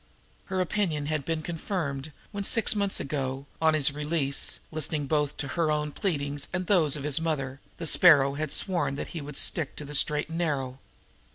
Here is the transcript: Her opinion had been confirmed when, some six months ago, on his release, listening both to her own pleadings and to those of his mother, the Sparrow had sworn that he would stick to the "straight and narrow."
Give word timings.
Her 0.45 0.61
opinion 0.61 1.05
had 1.05 1.25
been 1.25 1.43
confirmed 1.43 2.11
when, 2.31 2.43
some 2.43 2.49
six 2.51 2.75
months 2.75 2.99
ago, 2.99 3.45
on 3.61 3.75
his 3.75 3.91
release, 3.93 4.59
listening 4.71 5.05
both 5.05 5.37
to 5.37 5.49
her 5.49 5.69
own 5.71 5.91
pleadings 5.91 6.47
and 6.51 6.65
to 6.65 6.73
those 6.73 6.95
of 6.95 7.03
his 7.03 7.21
mother, 7.21 7.59
the 7.77 7.85
Sparrow 7.85 8.33
had 8.33 8.51
sworn 8.51 8.95
that 8.95 9.09
he 9.09 9.21
would 9.21 9.37
stick 9.37 9.75
to 9.75 9.85
the 9.85 9.93
"straight 9.93 10.29
and 10.29 10.39
narrow." 10.39 10.79